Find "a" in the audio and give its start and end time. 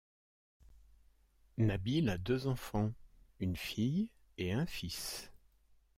2.09-2.17